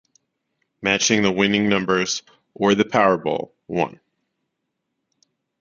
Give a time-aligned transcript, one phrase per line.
[0.81, 2.23] Matching the winning numbers
[2.55, 3.99] or the powerball won.